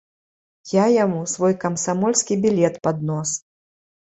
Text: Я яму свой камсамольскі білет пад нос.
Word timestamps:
Я 0.75 0.85
яму 0.93 1.19
свой 1.33 1.53
камсамольскі 1.65 2.33
білет 2.47 2.75
пад 2.89 3.07
нос. 3.11 3.37